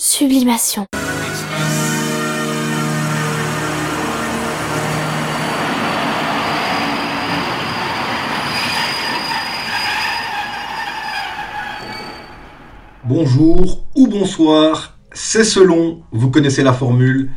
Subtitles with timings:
[0.00, 0.86] Sublimation.
[13.02, 17.32] Bonjour ou bonsoir, c'est selon, vous connaissez la formule.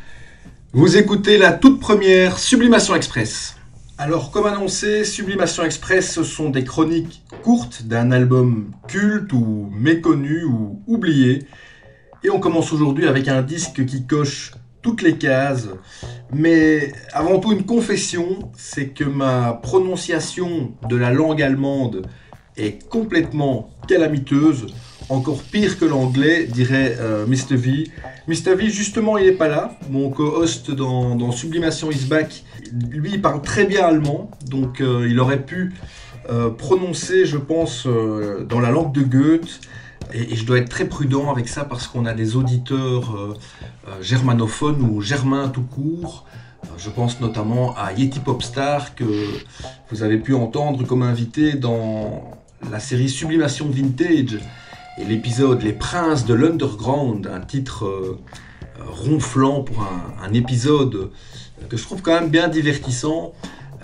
[0.71, 3.55] Vous écoutez la toute première Sublimation Express.
[3.97, 10.43] Alors, comme annoncé, Sublimation Express, ce sont des chroniques courtes d'un album culte ou méconnu
[10.43, 11.47] ou oublié.
[12.23, 15.69] Et on commence aujourd'hui avec un disque qui coche toutes les cases.
[16.33, 22.07] Mais avant tout, une confession, c'est que ma prononciation de la langue allemande
[22.57, 24.67] est complètement calamiteuse
[25.11, 27.55] encore pire que l'anglais, dirait euh, Mr.
[27.55, 27.83] V.
[28.27, 28.55] Mr.
[28.55, 29.77] V, justement, il n'est pas là.
[29.89, 32.43] Mon co-host dans, Sublimation is Back,
[32.89, 35.73] lui, il parle très bien allemand, donc euh, il aurait pu
[36.29, 37.87] euh, prononcer, je pense,
[38.47, 39.59] dans la langue de Goethe.
[40.13, 43.37] Et, je dois être très prudent avec ça parce qu'on a des auditeurs
[44.01, 46.25] germanophones ou germains tout court.
[46.77, 49.05] Je pense notamment à Yeti Popstar que
[49.91, 52.31] vous avez pu entendre comme invité dans
[52.69, 54.39] la série Sublimation Vintage
[54.97, 58.19] et l'épisode Les Princes de l'Underground, un titre euh,
[58.87, 59.87] ronflant pour
[60.23, 61.11] un, épisode
[61.69, 63.33] que je trouve quand même bien divertissant.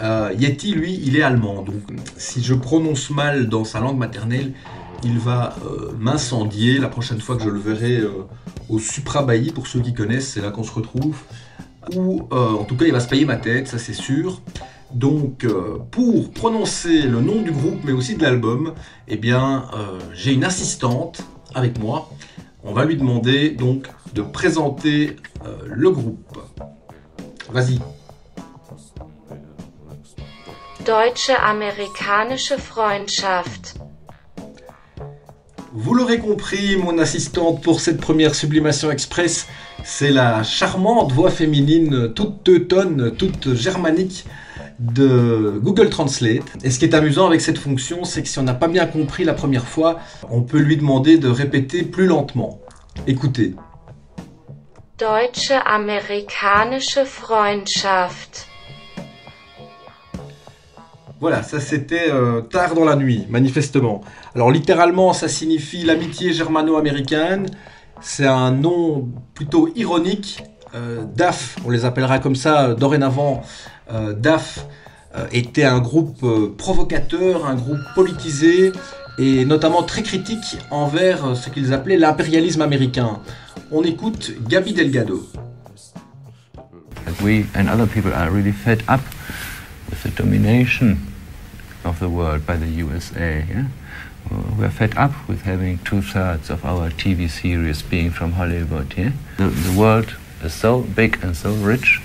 [0.01, 1.75] Euh, Yeti, lui, il est allemand, donc
[2.17, 4.53] si je prononce mal dans sa langue maternelle,
[5.03, 8.01] il va euh, m'incendier la prochaine fois que je le verrai
[8.69, 11.17] au Supra Bailly, pour ceux qui connaissent, c'est là qu'on se retrouve.
[11.95, 14.41] Ou en tout cas, il va se payer ma tête, ça c'est sûr.
[14.91, 18.73] Donc, euh, pour prononcer le nom du groupe, mais aussi de l'album,
[19.07, 21.21] eh bien, euh, j'ai une assistante
[21.53, 22.09] avec moi.
[22.63, 26.37] On va lui demander donc de présenter euh, le groupe.
[27.51, 27.79] Vas-y.
[30.85, 33.77] Deutsche-amerikanische Freundschaft.
[35.79, 39.45] Vous l'aurez compris, mon assistante pour cette première sublimation express,
[39.83, 44.25] c'est la charmante voix féminine toute teutonne, toute germanique
[44.79, 46.41] de Google Translate.
[46.63, 48.87] Et ce qui est amusant avec cette fonction, c'est que si on n'a pas bien
[48.87, 49.99] compris la première fois,
[50.31, 52.59] on peut lui demander de répéter plus lentement.
[53.05, 53.53] Écoutez.
[54.97, 58.47] Deutsche-amerikanische Freundschaft.
[61.19, 64.01] Voilà, ça c'était euh, tard dans la nuit, manifestement.
[64.35, 67.47] Alors littéralement, ça signifie l'amitié germano-américaine.
[68.01, 70.43] C'est un nom plutôt ironique.
[70.75, 73.41] Euh, DAF, on les appellera comme ça dorénavant
[73.91, 74.67] euh, DAF
[75.15, 76.23] euh, était un groupe
[76.57, 78.71] provocateur, un groupe politisé
[79.17, 83.19] et notamment très critique envers ce qu'ils appelaient l'impérialisme américain.
[83.71, 85.27] On écoute Gabi Delgado.
[87.23, 88.83] We and other people are really fed
[89.89, 91.13] the domination
[91.83, 93.45] of the world by the USA.
[93.49, 93.67] Yeah?
[94.57, 98.93] We're fed up with having two thirds of our TV series being from Hollywood.
[98.97, 99.11] Yeah?
[99.37, 102.01] The, the world is so big and so rich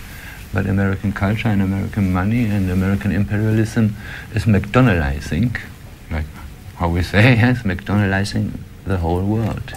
[0.53, 3.97] but American culture and American money and American imperialism
[4.35, 5.57] is McDonaldizing,
[6.11, 6.27] like
[6.77, 8.53] how we say, yes, McDonaldizing
[8.85, 9.73] the whole world.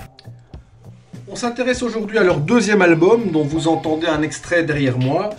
[1.28, 5.30] On s'intéresse aujourd'hui à leur deuxième album, dont vous entendez un extrait derrière moi.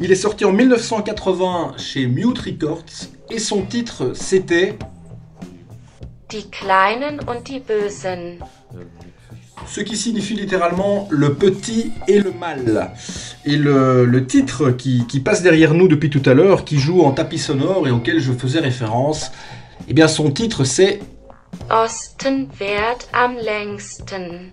[0.00, 4.78] Il est sorti en 1980 chez Mute Records et son titre c'était
[6.30, 8.38] Die Kleinen und die Bösen
[9.66, 12.90] ce qui signifie littéralement le petit et le mal.
[13.44, 17.38] Et le, titre qui, passe derrière nous depuis tout à l'heure, qui joue en tapis
[17.38, 19.32] sonore et auquel je faisais référence,
[19.88, 21.00] eh bien son titre c'est
[21.68, 24.52] Osten währt am längsten.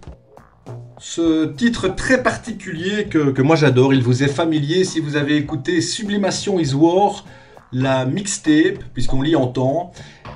[0.99, 5.37] Ce titre très particulier que, que moi j'adore, il vous est familier si vous avez
[5.37, 7.23] écouté Sublimation is War,
[7.71, 9.91] la mixtape, puisqu'on l'y entend.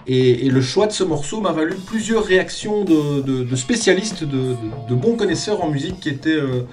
[0.08, 5.64] Et, le choix de ce morceau m'a valu plusieurs réactions de, spécialistes, de, bons connaisseurs
[5.64, 6.68] en musique qui étaient euh,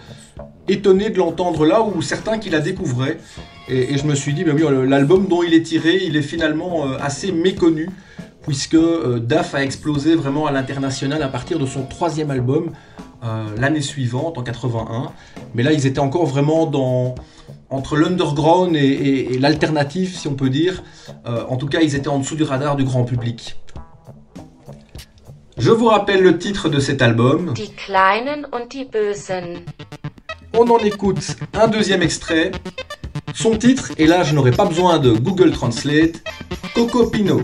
[0.67, 3.19] étonnés de l'entendre là, ou certains qui la découvraient.
[3.69, 6.87] Et, je me suis dit, mais oui, l'album dont il est tiré, il est finalement
[6.87, 7.89] euh, assez méconnu,
[8.43, 12.73] puisque euh, DAF a explosé vraiment à l'international à partir de son troisième album,
[13.57, 15.13] l'année suivante, en 81.
[15.55, 17.15] Mais là, ils étaient encore vraiment dans
[17.71, 20.83] entre l'underground et, l'alternative, si on peut dire.
[21.27, 23.57] Euh, en tout cas, ils étaient en dessous du radar du grand public.
[25.57, 27.53] Je vous rappelle le titre de cet album.
[27.55, 29.65] Die Kleinen und die Bösen.
[30.57, 32.53] On en écoute un deuxième extrait.
[33.35, 36.23] Son titre, et là je n'aurai pas besoin de Google Translate,
[36.75, 37.43] Coco Pino.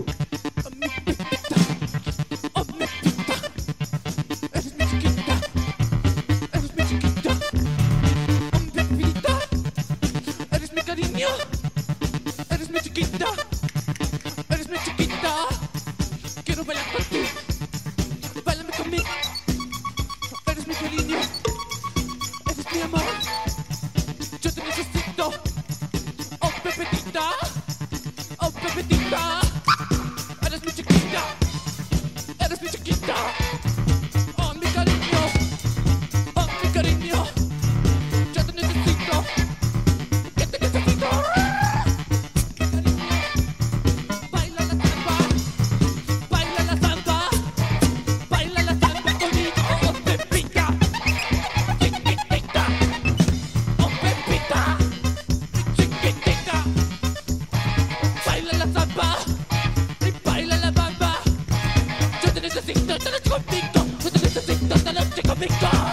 [65.37, 65.84] victor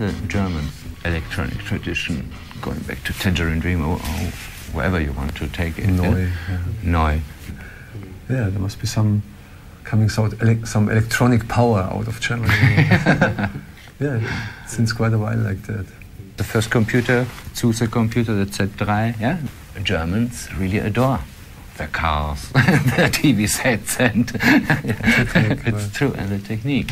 [0.00, 0.66] is a German
[1.04, 4.30] electronic tradition going back to Tangerine Dream or, or
[4.72, 5.86] wherever you want to take it.
[5.86, 6.04] Neu.
[6.04, 6.18] Eh?
[6.18, 6.30] Yeah?
[6.48, 6.58] Yeah.
[6.82, 7.20] Neu.
[8.28, 9.22] yeah, there must be some
[9.84, 12.52] coming out ele- some electronic power out of Germany.
[14.00, 15.86] yeah, since quite a while like that.
[16.36, 19.38] The first computer, SUSE computer, the Z3, yeah?
[19.82, 21.20] Germans really adore
[21.76, 26.90] their cars, their TV sets, and it's true, and the technique.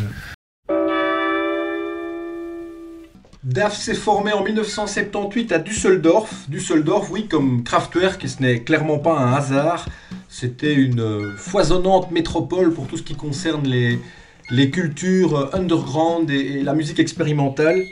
[3.45, 6.33] DAF s'est formé en 1978 à Düsseldorf.
[6.49, 9.87] Düsseldorf, oui, comme Kraftwerk, et ce n'est clairement pas un hasard.
[10.29, 17.01] C'était une foisonnante métropole pour tout ce qui concerne les, cultures underground et, la musique
[17.01, 17.83] expérimentale.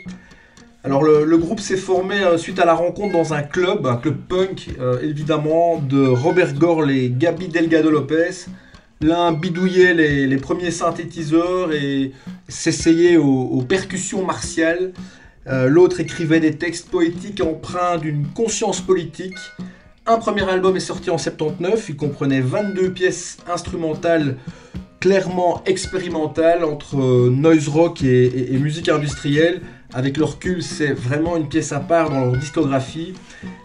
[0.85, 4.19] Alors le, groupe s'est formé euh, suite à la rencontre dans un club, un club
[4.29, 8.47] punk euh, évidemment, de Robert Gorl et Gabi Delgado Lopez.
[9.01, 12.13] L'un bidouillait les, premiers synthétiseurs et
[12.49, 14.93] s'essayait aux percussions martiales.
[15.47, 19.39] Euh, L'autre écrivait des textes poétiques empreints d'une conscience politique.
[20.07, 24.37] Un premier album est sorti en 79, il comprenait 22 pièces instrumentales
[25.01, 29.63] clairement expérimentales entre euh, noise rock et, musique industrielle.
[29.93, 33.15] Avec le recul, c'est vraiment une pièce à part dans leur discographie.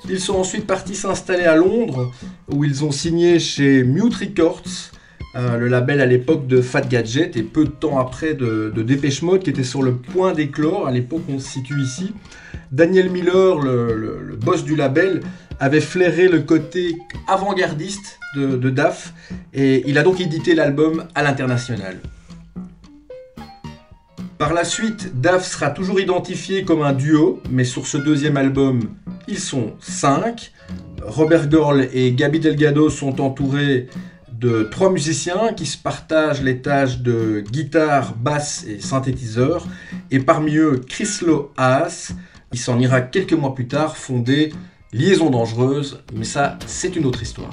[0.10, 2.12] Ils sont ensuite partis s'installer à Londres,
[2.52, 4.92] où ils ont signé chez Mute Records,
[5.36, 8.82] euh, le label à l'époque de Fat Gadget, et peu de temps après de, de
[8.84, 10.88] Dépêche Mode, qui était sur le point d'éclore.
[10.88, 12.14] À l'époque, on se situe ici.
[12.72, 15.22] Daniel Miller, le, boss du label,
[15.60, 16.96] avait flairé le côté
[17.28, 19.14] avant-gardiste de, de DAF,
[19.54, 22.00] et il a donc édité l'album à l'international.
[24.38, 28.82] Par la suite, DAF sera toujours identifié comme un duo, mais sur ce deuxième album,
[29.28, 30.52] ils sont cinq.
[31.02, 33.88] Robert Gorl et Gabi Delgado sont entourés
[34.40, 39.68] de trois musiciens qui se partagent les tâches de guitare, basse et synthétiseur.
[40.12, 42.12] Et parmi eux, Chryslo Haas,
[42.52, 44.52] il s'en ira quelques mois plus tard fonder
[44.94, 47.52] Liaison Dangereuse, mais ça, c'est une autre histoire.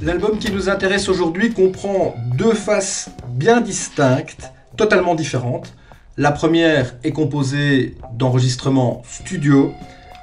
[0.00, 5.74] L'album qui nous intéresse aujourd'hui comprend deux faces bien distinctes, totalement différentes.
[6.16, 9.72] La première est composée d'enregistrements studio,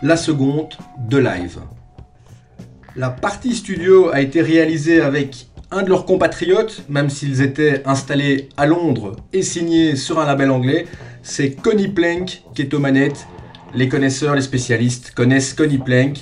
[0.01, 0.73] la seconde
[1.09, 1.59] de live.
[2.95, 8.49] La partie studio a été réalisée avec un de leurs compatriotes, même s'ils étaient installés
[8.57, 10.85] à Londres et signés sur un label anglais,
[11.23, 13.27] c'est Connie Plank qui est aux manettes.
[13.73, 16.17] Les connaisseurs, les spécialistes connaissent Connie Plank,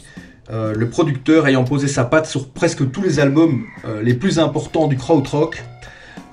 [0.52, 4.38] euh, le producteur ayant posé sa patte sur presque tous les albums euh, les plus
[4.38, 5.64] importants du krautrock.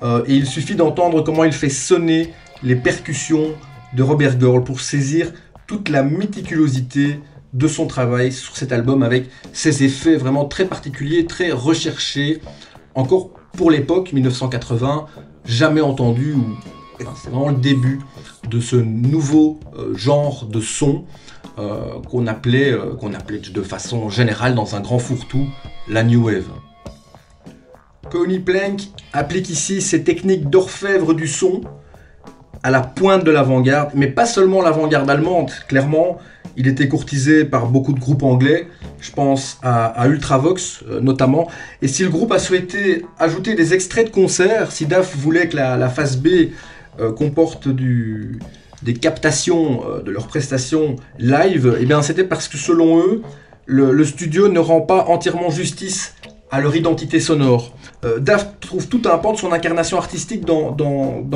[0.03, 3.53] Euh, et il suffit d'entendre comment il fait sonner les percussions
[3.93, 5.31] de Robert Gorl pour saisir
[5.65, 7.19] toute la méticulosité
[7.53, 12.41] de son travail sur cet album avec ses effets vraiment très particuliers, très recherchés,
[12.93, 15.07] encore pour l'époque 1980,
[15.45, 16.57] jamais entendu ou
[16.99, 17.99] c'est vraiment le début
[18.49, 21.05] de ce nouveau euh, genre de son
[21.59, 25.47] euh, qu'on appelait de façon générale dans un grand fourre-tout
[25.87, 26.47] la New Wave.
[28.09, 28.81] Connie Plank
[29.13, 31.61] applique ici ses techniques d'orfèvre du son
[32.63, 36.17] à la pointe de l'avant-garde, mais pas seulement l'avant-garde allemande, clairement,
[36.55, 38.67] il était courtisé par beaucoup de groupes anglais,
[38.99, 41.47] je pense à, Ultravox notamment,
[41.81, 45.55] et si le groupe a souhaité ajouter des extraits de concerts, si DAF voulait que
[45.55, 46.27] la, phase B
[46.99, 48.39] euh, comportent du,
[48.81, 53.21] des captations euh, de leurs prestations live, eh bien c'était parce que selon eux,
[53.67, 56.15] le, studio ne rend pas entièrement justice
[56.51, 57.73] à leur identité sonore.
[58.05, 60.75] Euh, Daft trouve tout un pan de son incarnation artistique dans,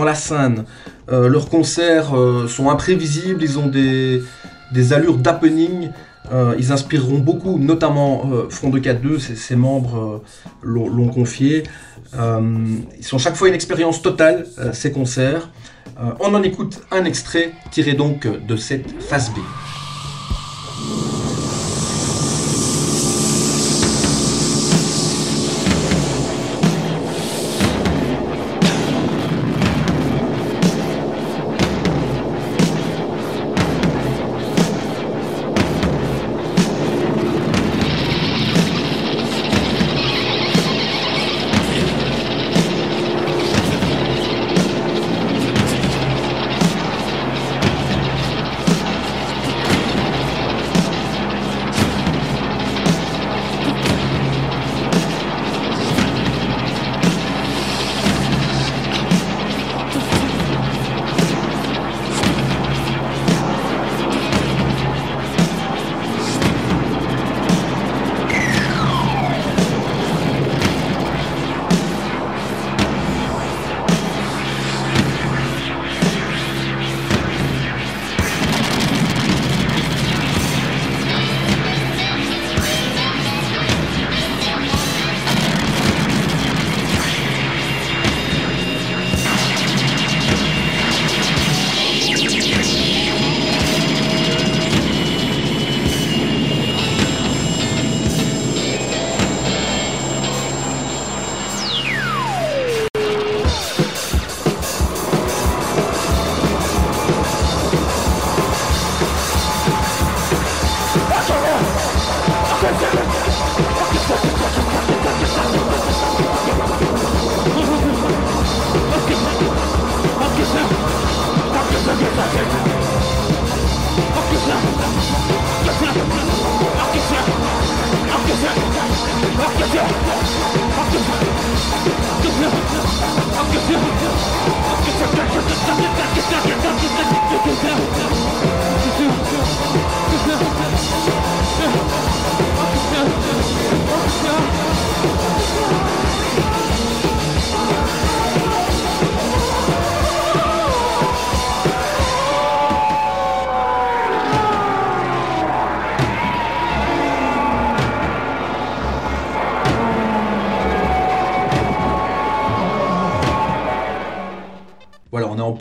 [0.03, 0.65] la scène.
[1.09, 2.13] leurs concerts
[2.47, 4.21] sont imprévisibles, ils ont des,
[4.73, 5.89] des allures d'happening.
[6.57, 10.21] ils inspireront beaucoup, notamment Front de 4-2, ses, membres
[10.63, 11.63] l'ont confié.
[12.17, 15.49] Euh, ils sont chaque fois une expérience totale, euh, ces concerts.
[15.99, 19.37] Euh, on en écoute un extrait tiré donc de cette phase B.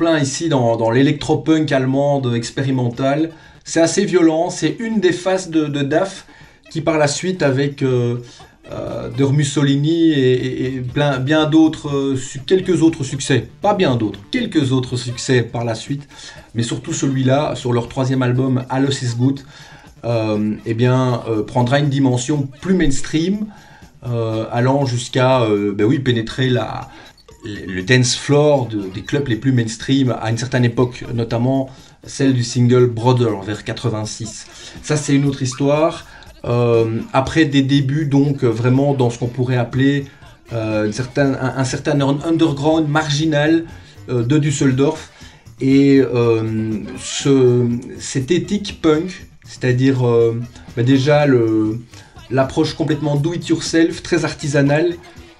[0.00, 3.32] plein ici dans, dans l'électropunk allemande expérimentale.
[3.64, 6.24] C'est assez violent, c'est une des faces de, de, DAF
[6.70, 8.16] qui par la suite avec euh,
[8.72, 10.82] euh de Mussolini et,
[11.20, 16.08] bien d'autres, euh, quelques autres succès, pas bien d'autres, quelques autres succès par la suite,
[16.54, 19.40] mais surtout celui-là sur leur troisième album Alles is Good,
[20.06, 23.46] euh, eh bien prendra une dimension plus mainstream,
[24.50, 26.88] allant jusqu'à ben oui pénétrer la
[27.44, 31.70] le dance floor des clubs les plus mainstream à une certaine époque, notamment
[32.04, 34.46] celle du single Brother vers 86.
[34.82, 36.06] Ça c'est une autre histoire.
[36.44, 40.06] Euh, après des débuts donc vraiment dans ce qu'on pourrait appeler
[40.54, 43.64] euh, un, certain underground marginal
[44.08, 45.10] euh, de Düsseldorf
[45.60, 46.00] et
[46.98, 47.68] ce,
[47.98, 50.02] cette éthique punk, c'est-à-dire
[50.74, 51.26] bah, déjà
[52.30, 54.94] l'approche complètement do it yourself, très artisanale,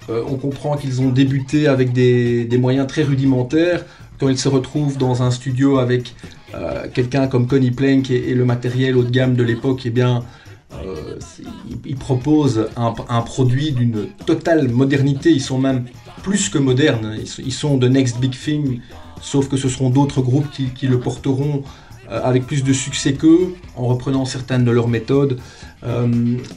[0.09, 3.85] euh, on comprend qu'ils ont débuté avec des, moyens très rudimentaires.
[4.19, 6.15] Quand ils se retrouvent dans un studio avec
[6.53, 10.23] euh, quelqu'un comme Connie Plank et, le matériel haut de gamme de l'époque, eh bien,
[10.83, 11.17] euh,
[11.85, 15.31] ils, proposent un, produit d'une totale modernité.
[15.31, 15.85] Ils sont même
[16.23, 17.17] plus que modernes.
[17.39, 18.79] Ils, sont de Next Big Thing,
[19.21, 21.63] sauf que ce seront d'autres groupes qui, le porteront
[22.09, 25.39] avec plus de succès qu'eux, en reprenant certaines de leurs méthodes.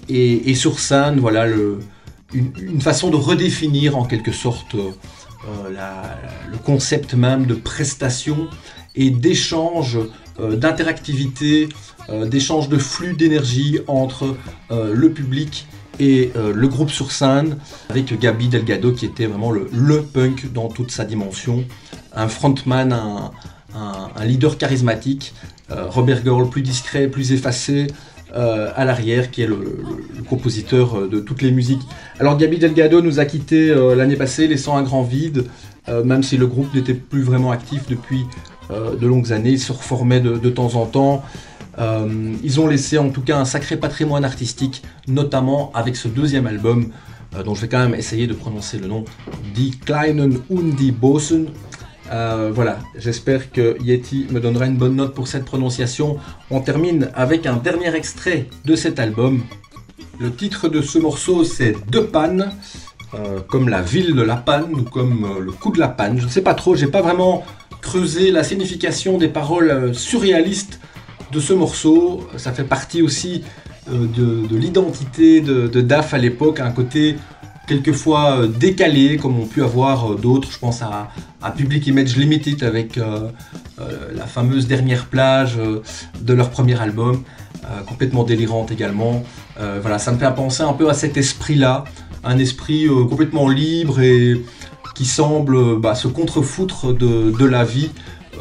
[0.08, 1.46] Et, sur scène, voilà,
[2.34, 8.48] une, façon de redéfinir en quelque sorte le concept même de prestation
[8.94, 9.98] et d'échange,
[10.38, 11.68] d'interactivité,
[12.26, 14.36] d'échange de flux d'énergie entre
[14.70, 15.66] le public
[15.98, 20.68] et euh, le groupe sur scène avec Gabi Delgado qui était vraiment le, punk dans
[20.68, 21.64] toute sa dimension,
[22.12, 25.34] un frontman, un, leader charismatique,
[25.70, 27.88] euh, Robert Girl plus discret, plus effacé,
[28.34, 29.58] euh, à l'arrière, qui est le,
[30.28, 31.82] compositeur de toutes les musiques.
[32.18, 35.44] Alors Gabi Delgado nous a quittés l'année passée, laissant un grand vide,
[35.86, 38.24] même si le groupe n'était plus vraiment actif depuis
[38.70, 41.22] de longues années, il se reformait de temps en temps.
[41.78, 46.46] Euh, ils ont laissé en tout cas un sacré patrimoine artistique, notamment avec ce deuxième
[46.46, 46.90] album,
[47.34, 49.04] euh, dont je vais quand même essayer de prononcer le nom,
[49.54, 51.46] Die Kleinen und die Bosen.
[52.12, 56.18] Euh, voilà, j'espère que Yeti me donnera une bonne note pour cette prononciation.
[56.50, 59.42] On termine avec un dernier extrait de cet album.
[60.18, 62.52] Le titre de ce morceau c'est De Panne,
[63.48, 66.18] comme la ville de la panne ou comme le coup de la panne.
[66.18, 67.44] Je ne sais pas trop, j'ai pas vraiment
[67.80, 70.80] creusé la signification des paroles surréalistes
[71.32, 72.26] de ce morceau.
[72.36, 73.42] Ça fait partie aussi
[73.90, 77.16] euh, de, l'identité de, DAF à l'époque, un côté
[77.66, 80.50] quelquefois euh, décalé, comme on pu avoir euh, d'autres.
[80.50, 81.10] Je pense à,
[81.56, 85.58] Public Image Limited avec la fameuse dernière plage
[86.18, 87.22] de leur premier album,
[87.86, 89.22] complètement délirante également.
[89.82, 91.84] voilà, ça me fait penser un peu à cet esprit-là,
[92.24, 94.42] un esprit complètement libre et
[94.94, 97.90] qui semble bah, se contrefoutre de la vie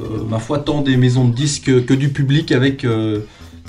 [0.02, 3.22] euh, ma foi, tant des maisons de disques que du public avec euh,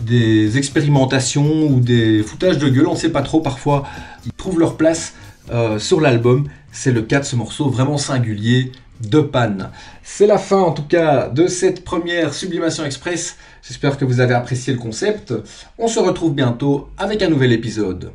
[0.02, 3.84] des expérimentations ou des foutages de gueule, on ne sait pas trop parfois.
[4.26, 5.14] Ils trouvent leur place
[5.52, 6.48] euh, sur l'album.
[6.72, 9.70] C'est le cas de ce morceau vraiment singulier de Panne.
[10.02, 13.36] C'est la fin en tout cas de cette première Sublimation Express.
[13.62, 15.34] J'espère que vous avez apprécié le concept.
[15.78, 18.12] On se retrouve bientôt avec un nouvel épisode.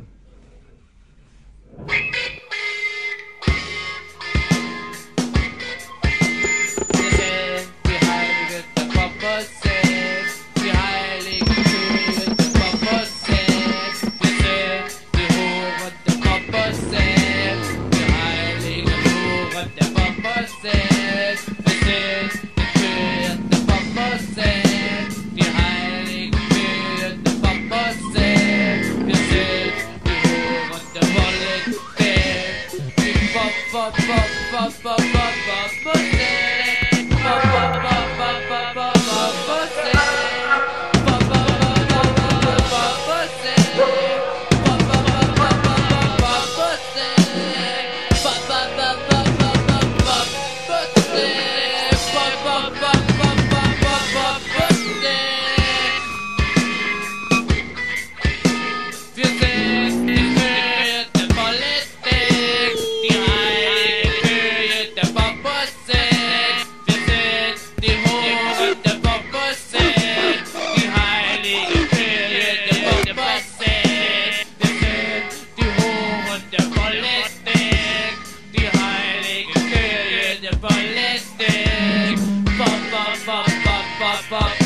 [80.56, 82.18] ballistic.
[82.58, 84.59] Bop, bop, bop, bop, bop, bop.